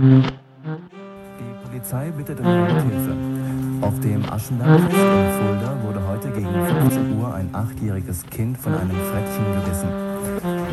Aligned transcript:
Die 0.00 1.68
Polizei 1.68 2.10
bittet 2.16 2.40
um 2.40 2.46
Hilfe. 2.46 3.14
Auf 3.82 4.00
dem 4.00 4.24
Aschenbergfest 4.32 4.94
in 4.94 5.30
Fulda 5.38 5.76
wurde 5.84 6.00
heute 6.08 6.30
gegen 6.30 6.48
15 6.80 7.18
Uhr 7.20 7.34
ein 7.34 7.50
achtjähriges 7.52 8.24
Kind 8.30 8.56
von 8.56 8.72
einem 8.74 8.90
Frettchen 8.96 9.44
gebissen. 9.62 9.88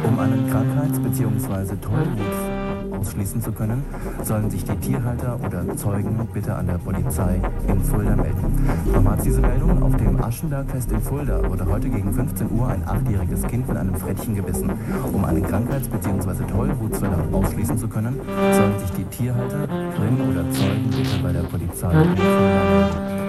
Um 0.05 0.17
einen 0.19 0.49
Krankheits- 0.49 0.99
bzw. 0.99 1.75
Tollwut 1.75 2.56
ausschließen 2.97 3.41
zu 3.41 3.51
können, 3.51 3.83
sollen 4.23 4.49
sich 4.49 4.63
die 4.65 4.75
Tierhalter 4.75 5.39
oder 5.45 5.75
Zeugen 5.75 6.27
bitte 6.33 6.55
an 6.55 6.67
der 6.67 6.77
Polizei 6.77 7.41
in 7.67 7.83
Fulda 7.83 8.15
melden. 8.15 8.69
Nochmals 8.93 9.23
diese 9.23 9.41
Meldung. 9.41 9.83
Auf 9.83 9.95
dem 9.97 10.21
Aschenbergfest 10.21 10.91
in 10.91 11.01
Fulda 11.01 11.49
wurde 11.49 11.65
heute 11.65 11.89
gegen 11.89 12.13
15 12.13 12.51
Uhr 12.51 12.67
ein 12.67 12.87
achtjähriges 12.87 13.43
Kind 13.43 13.65
von 13.65 13.77
einem 13.77 13.95
Frettchen 13.95 14.35
gebissen. 14.35 14.71
Um 15.13 15.25
einen 15.25 15.43
Krankheits- 15.43 15.87
bzw. 15.87 16.43
Tollwutsverlauf 16.45 17.33
ausschließen 17.33 17.77
zu 17.77 17.87
können, 17.87 18.19
sollen 18.53 18.79
sich 18.79 18.91
die 18.91 19.05
Tierhalterinnen 19.05 20.29
oder 20.29 20.49
Zeugen 20.51 20.89
bitte 20.89 21.23
bei 21.23 21.31
der 21.31 21.41
Polizei 21.41 21.91
in 21.91 22.17
Fulda 22.17 23.27